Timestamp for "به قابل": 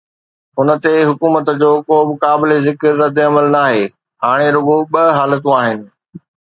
2.07-2.49